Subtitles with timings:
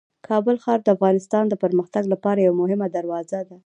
[0.27, 3.55] کابل ښار د افغانستان د پرمختګ لپاره یوه مهمه دروازه ده.